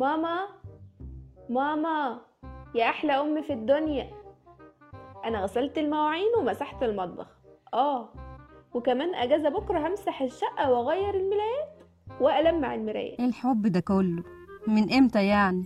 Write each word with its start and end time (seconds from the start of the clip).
ماما 0.00 0.38
ماما 1.50 2.20
يا 2.74 2.84
أحلى 2.84 3.12
أم 3.12 3.42
في 3.42 3.52
الدنيا. 3.52 4.10
أنا 5.24 5.42
غسلت 5.42 5.78
المواعين 5.78 6.30
ومسحت 6.38 6.82
المطبخ. 6.82 7.26
آه 7.74 8.08
وكمان 8.74 9.14
أجازة 9.14 9.48
بكرة 9.48 9.88
همسح 9.88 10.22
الشقة 10.22 10.70
وأغير 10.70 11.14
الملايات 11.14 11.82
وألمع 12.20 12.74
المرايات. 12.74 13.20
إيه 13.20 13.26
الحب 13.26 13.66
ده 13.66 13.80
كله؟ 13.80 14.22
من 14.66 14.92
إمتى 14.92 15.26
يعني؟ 15.26 15.64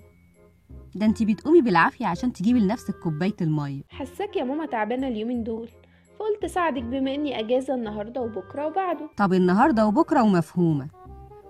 ده 0.94 1.06
أنتي 1.06 1.24
بتقومي 1.24 1.60
بالعافية 1.60 2.06
عشان 2.06 2.32
تجيبي 2.32 2.60
لنفسك 2.60 2.94
كوباية 2.94 3.36
المية. 3.41 3.82
حساك 3.91 4.36
يا 4.36 4.44
ماما 4.44 4.66
تعبانة 4.66 5.08
اليومين 5.08 5.44
دول. 5.44 5.69
فقلت 6.19 6.44
اساعدك 6.44 6.82
بما 6.82 7.14
إني 7.14 7.41
أجازة 7.41 7.74
النهارده 7.74 8.20
وبكرة 8.20 8.66
وبعده. 8.66 9.10
طب 9.16 9.32
النهاردة 9.32 9.86
وبكرة 9.86 10.22
ومفهومة. 10.22 10.88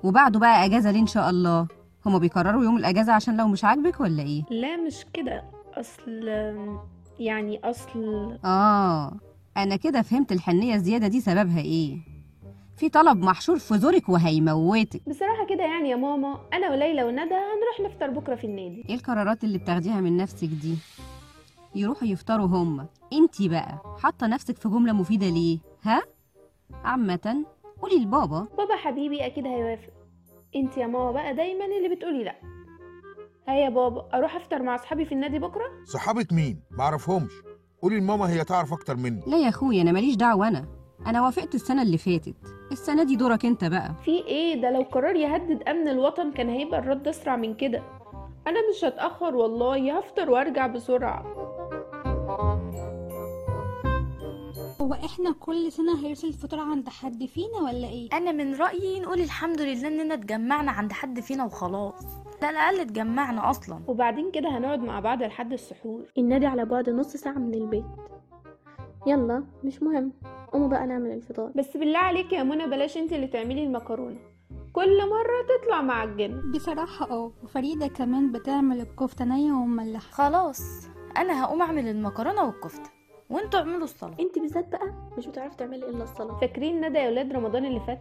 وبعده 0.05 0.39
بقى 0.39 0.65
أجازة 0.65 0.91
ليه 0.91 1.01
إن 1.01 1.07
شاء 1.07 1.31
الله؟ 1.31 1.67
هما 2.07 2.19
بيقرروا 2.19 2.65
يوم 2.65 2.77
الأجازة 2.77 3.13
عشان 3.13 3.37
لو 3.37 3.49
مش 3.49 3.65
عاجبك 3.65 4.01
ولا 4.01 4.23
إيه؟ 4.23 4.43
لا 4.51 4.77
مش 4.77 5.05
كده. 5.15 5.45
أصل 5.75 6.29
يعني 7.19 7.61
أصل 7.65 8.39
آه 8.45 9.13
أنا 9.57 9.77
كده 9.77 10.03
فهمت 10.03 10.33
الحنية 10.33 10.75
الزيادة 10.75 11.09
دي 11.09 11.21
سببها 11.21 11.61
إيه. 11.61 11.99
في 12.77 12.89
طلب 12.89 13.19
محشور 13.25 13.59
في 13.59 13.79
زورك 13.79 14.09
وهيموتك. 14.09 15.09
بصراحة 15.09 15.47
كده 15.49 15.65
يعني 15.65 15.91
يا 15.91 15.97
ماما 15.97 16.41
أنا 16.53 16.71
وليلى 16.71 17.05
وندى 17.05 17.21
هنروح 17.35 17.81
نفطر 17.93 18.11
بكرة 18.11 18.35
في 18.35 18.45
النادي. 18.47 18.85
إيه 18.89 18.95
القرارات 18.95 19.45
اللي 19.45 19.59
بتاخديها 19.59 20.01
من 20.01 20.17
نفسك 20.17 20.49
دي؟ 20.49 20.75
يروحوا 21.75 22.09
يفطروا 22.09 22.47
هما 22.47 22.87
انتي 23.13 23.49
بقى 23.49 23.79
حاطة 24.03 24.27
نفسك 24.27 24.57
في 24.57 24.69
جملة 24.69 24.93
مفيدة 24.93 25.29
ليه؟ 25.29 25.59
ها؟ 25.83 26.03
عامة 26.85 27.45
قولي 27.83 27.97
لبابا. 27.97 28.47
بابا 28.59 28.77
حبيبي 28.77 29.27
أكيد 29.27 29.47
هيوافق. 29.47 29.93
انت 30.57 30.77
يا 30.77 30.87
ماما 30.87 31.11
بقى 31.11 31.35
دايما 31.35 31.65
اللي 31.65 31.95
بتقولي 31.97 32.25
لا. 32.25 32.35
هيا 33.49 33.65
يا 33.65 33.69
بابا 33.69 34.09
أروح 34.15 34.37
أفطر 34.37 34.63
مع 34.63 34.75
أصحابي 34.75 35.05
في 35.05 35.13
النادي 35.13 35.39
بكرة؟ 35.39 35.65
صحابة 35.85 36.27
مين؟ 36.33 36.61
معرفهمش 36.71 37.33
قولي 37.83 38.01
لماما 38.01 38.31
هي 38.31 38.45
تعرف 38.45 38.73
أكتر 38.73 38.97
مني. 38.97 39.21
لا 39.27 39.37
يا 39.39 39.49
اخويا 39.49 39.83
أنا 39.83 39.93
ماليش 39.93 40.17
دعوة 40.17 40.49
أنا. 40.49 40.65
أنا 41.07 41.23
وافقت 41.23 41.55
السنة 41.55 41.83
اللي 41.83 41.99
فاتت. 41.99 42.35
السنة 42.73 43.03
دي 43.03 43.17
دورك 43.17 43.45
أنت 43.47 43.65
بقى. 43.65 43.95
في 44.05 44.11
إيه؟ 44.11 44.63
ده 44.63 44.71
لو 44.71 44.83
قرار 44.83 45.17
يهدد 45.17 45.63
أمن 45.69 45.89
الوطن 45.89 46.33
كان 46.33 46.49
هيبقى 46.49 46.79
الرد 46.81 47.09
أسرع 47.09 47.37
من 47.37 47.55
كده. 47.55 47.83
أنا 48.47 48.59
مش 48.71 48.85
هتأخر 48.85 49.37
والله 49.37 49.99
هفطر 49.99 50.31
وأرجع 50.31 50.67
بسرعة. 50.67 51.25
هو 54.85 54.93
إحنا 54.95 55.33
كل 55.41 55.73
سنة 55.73 56.07
هيرسل 56.07 56.29
الفطار 56.29 56.61
عند 56.61 56.89
حد 56.89 57.25
فينا 57.25 57.59
ولا 57.65 57.89
إيه؟ 57.89 58.09
أنا 58.13 58.33
من 58.33 58.55
رأيي 58.55 59.01
نقول 59.01 59.21
الحمد 59.21 59.61
لله 59.61 59.89
إننا 59.89 60.15
اتجمعنا 60.15 60.71
عند 60.73 60.93
حد 60.93 61.21
فينا 61.21 61.45
وخلاص. 61.45 62.07
لا 62.43 62.51
الأقل 62.51 62.81
اتجمعنا 62.81 63.51
أصلا. 63.51 63.81
وبعدين 63.89 64.31
كده 64.31 64.49
هنقعد 64.59 64.79
مع 64.81 65.01
بعض 65.01 65.23
لحد 65.23 65.53
السحور. 65.53 66.03
النادي 66.19 66.47
على 66.47 66.65
بعد 66.65 66.91
نص 66.91 67.17
ساعة 67.17 67.33
من 67.39 67.55
البيت. 67.55 67.85
يلا 69.07 69.45
مش 69.65 69.83
مهم. 69.83 70.13
قوموا 70.53 70.69
بقى 70.69 70.87
نعمل 70.87 71.11
الفطار. 71.11 71.53
بس 71.57 71.77
بالله 71.77 71.99
عليك 71.99 72.33
يا 72.33 72.43
منى 72.43 72.67
بلاش 72.67 72.97
انت 72.97 73.13
اللي 73.13 73.27
تعملي 73.27 73.65
المكرونة. 73.65 74.17
كل 74.73 74.99
مرة 75.11 75.59
تطلع 75.63 75.83
معجنه 75.83 76.43
بصراحة 76.55 77.11
آه 77.11 77.33
وفريدة 77.43 77.87
كمان 77.87 78.33
بتعمل 78.33 78.81
الكفتة 78.81 79.25
نية 79.25 79.53
ومملحة. 79.53 80.11
خلاص 80.13 80.61
أنا 81.17 81.45
هقوم 81.45 81.63
أعمل 81.63 81.89
المكرونة 81.89 82.45
والكفتة. 82.45 82.91
وانتوا 83.31 83.61
اعملوا 83.61 83.85
السلطه 83.85 84.23
انت 84.23 84.39
بالذات 84.39 84.69
بقى 84.69 84.93
مش 85.19 85.27
بتعرفي 85.27 85.57
تعملي 85.57 85.89
إلا 85.89 86.05
السلطه 86.05 86.39
فاكرين 86.41 86.89
ندى 86.89 86.99
يا 86.99 87.09
ولاد 87.09 87.33
رمضان 87.33 87.65
اللي 87.65 87.81
فات؟ 87.81 88.01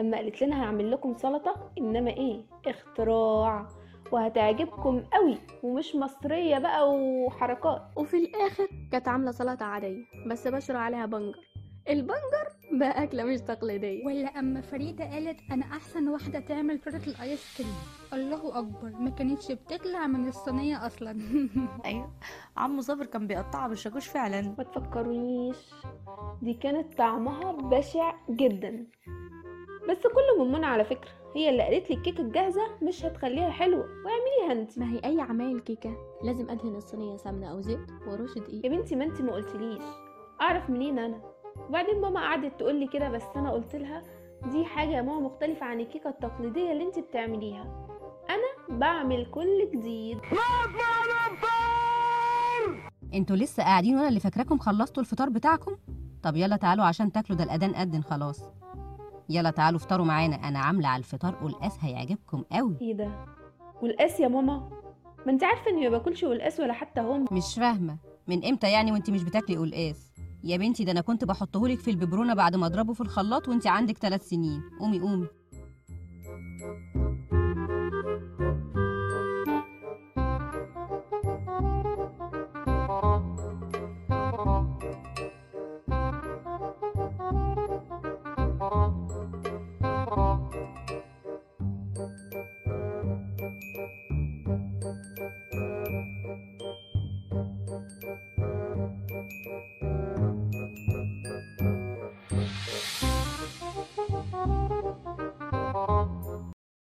أما 0.00 0.16
قالت 0.16 0.42
لنا 0.42 0.62
هعمل 0.64 0.90
لكم 0.90 1.14
سلطة 1.14 1.70
إنما 1.78 2.10
إيه؟ 2.10 2.40
اختراع. 2.66 3.68
وهتعجبكم 4.12 5.02
قوي 5.12 5.38
ومش 5.62 5.94
مصرية 5.96 6.58
بقى 6.58 6.90
وحركات. 6.94 7.82
وفي 7.96 8.16
الآخر 8.16 8.68
كانت 8.92 9.08
عاملة 9.08 9.30
سلطة 9.30 9.64
عادية 9.64 10.04
بس 10.26 10.48
بشرى 10.48 10.76
عليها 10.78 11.06
بنجر. 11.06 11.40
البنجر 11.88 12.48
بقى 12.72 13.02
أكلة 13.02 13.24
مش 13.24 13.40
تقليدية. 13.40 14.06
ولا 14.06 14.28
أما 14.38 14.60
فريدة 14.60 15.04
قالت 15.04 15.38
أنا 15.50 15.64
أحسن 15.66 16.08
واحدة 16.08 16.40
تعمل 16.40 16.78
تورتة 16.78 17.10
الآيس 17.10 17.56
كريم. 17.58 17.74
الله 18.12 18.58
أكبر 18.58 18.90
ما 19.00 19.10
كانتش 19.10 19.52
بتطلع 19.52 20.06
من 20.06 20.28
الصينية 20.28 20.86
أصلا. 20.86 21.18
أيوه. 21.84 22.10
عمو 22.56 22.80
صابر 22.80 23.04
كان 23.06 23.26
بيقطعها 23.26 23.68
بالشاكوش 23.68 24.06
فعلا. 24.08 24.54
ما 24.58 24.64
تفكرونيش 24.64 25.56
دي 26.42 26.54
كانت 26.54 26.94
طعمها 26.98 27.52
بشع 27.52 28.14
جدا. 28.30 28.86
بس 29.90 30.02
كله 30.02 30.44
من 30.44 30.52
منى 30.52 30.66
على 30.66 30.84
فكرة. 30.84 31.10
هي 31.36 31.50
اللي 31.50 31.62
قالت 31.62 31.90
لي 31.90 31.96
الكيكة 31.96 32.20
الجاهزة 32.20 32.62
مش 32.82 33.04
هتخليها 33.04 33.50
حلوة. 33.50 33.84
واعمليها 34.04 34.62
أنت. 34.62 34.78
ما 34.78 34.90
هي 34.92 35.00
أي 35.04 35.20
عمايل 35.20 35.60
كيكة. 35.60 35.96
لازم 36.24 36.50
أدهن 36.50 36.76
الصينية 36.76 37.16
سمنة 37.16 37.50
أو 37.50 37.60
زيت 37.60 37.90
وأرش 38.06 38.38
دقيق. 38.38 38.64
يا 38.66 38.70
بنتي 38.70 38.96
ما 38.96 39.04
أنت 39.04 39.20
ما 39.22 39.32
قلتليش. 39.32 39.82
أعرف 40.40 40.70
منين 40.70 40.98
أنا؟ 40.98 41.20
وبعدين 41.68 42.00
ماما 42.00 42.20
قعدت 42.20 42.58
تقول 42.58 42.74
لي 42.80 42.86
كده 42.86 43.08
بس 43.08 43.22
أنا 43.36 43.50
قلت 43.52 43.76
لها 43.76 44.02
دي 44.52 44.64
حاجة 44.64 44.88
يا 44.90 45.02
ماما 45.02 45.20
مختلفة 45.20 45.66
عن 45.66 45.80
الكيكة 45.80 46.08
التقليدية 46.10 46.72
اللي 46.72 46.84
انت 46.84 46.98
بتعمليها. 46.98 47.86
أنا 48.30 48.78
بعمل 48.78 49.26
كل 49.30 49.70
جديد. 49.74 50.18
أنتوا 53.14 53.36
لسه 53.36 53.62
قاعدين 53.62 53.96
وأنا 53.96 54.08
اللي 54.08 54.20
فاكراكم 54.20 54.58
خلصتوا 54.58 55.02
الفطار 55.02 55.28
بتاعكم؟ 55.28 55.76
طب 56.22 56.36
يلا 56.36 56.56
تعالوا 56.56 56.84
عشان 56.84 57.12
تاكلوا 57.12 57.38
ده 57.38 57.44
الأذان 57.44 57.74
أذن 57.74 58.02
خلاص. 58.02 58.42
يلا 59.28 59.50
تعالوا 59.50 59.78
افطروا 59.78 60.06
معانا 60.06 60.36
أنا 60.48 60.58
عاملة 60.58 60.88
على 60.88 60.98
الفطار 61.00 61.34
قلقاس 61.34 61.78
هيعجبكم 61.80 62.44
قوي. 62.52 62.76
إيه 62.80 62.94
ده؟ 62.94 63.10
والقاس 63.82 64.20
يا 64.20 64.28
ماما؟ 64.28 64.70
ما 65.26 65.32
انت 65.32 65.44
عارفة 65.44 65.70
إني 65.70 65.88
ما 65.88 65.98
باكلش 65.98 66.22
والقاس 66.22 66.60
ولا 66.60 66.72
حتى 66.72 67.00
هم 67.00 67.24
مش 67.32 67.54
فاهمة 67.54 67.96
من 68.28 68.44
إمتى 68.44 68.72
يعني 68.72 68.92
وانت 68.92 69.10
مش 69.10 69.22
بتاكلي 69.22 69.56
قلقاس 69.56 70.07
يا 70.44 70.56
بنتي 70.56 70.84
ده 70.84 70.92
أنا 70.92 71.00
كنت 71.00 71.24
بحطهولك 71.24 71.80
في 71.80 71.90
الببرونة 71.90 72.34
بعد 72.34 72.56
ما 72.56 72.66
أضربه 72.66 72.92
في 72.92 73.00
الخلاط 73.00 73.48
وانت 73.48 73.66
عندك 73.66 73.98
ثلاث 73.98 74.28
سنين. 74.28 74.62
قومي 74.80 75.00
قومي. 75.00 75.26